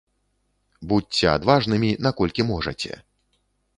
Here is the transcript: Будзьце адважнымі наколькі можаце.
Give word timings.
Будзьце 0.93 1.25
адважнымі 1.33 1.91
наколькі 2.07 2.49
можаце. 2.51 2.91